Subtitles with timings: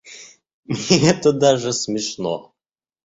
[0.65, 2.55] Мне это даже смешно.